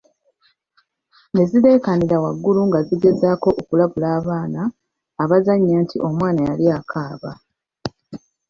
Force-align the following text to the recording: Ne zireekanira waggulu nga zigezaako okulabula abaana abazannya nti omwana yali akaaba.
Ne 1.33 1.43
zireekanira 1.49 2.17
waggulu 2.23 2.61
nga 2.69 2.79
zigezaako 2.87 3.49
okulabula 3.61 4.07
abaana 4.19 4.61
abazannya 5.23 5.75
nti 5.83 5.97
omwana 6.07 6.41
yali 6.47 6.65
akaaba. 6.77 7.31